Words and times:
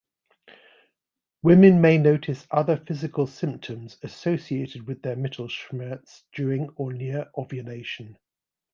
Women 1.43 1.79
may 1.79 1.99
notice 1.99 2.47
other 2.49 2.75
physical 2.75 3.27
symptoms 3.27 3.99
associated 4.01 4.87
with 4.87 5.03
their 5.03 5.15
mittelschmerz, 5.15 6.23
during 6.33 6.69
or 6.69 6.91
near 6.91 7.29
ovulation. 7.37 8.17